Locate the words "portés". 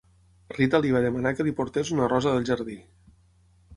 1.61-1.93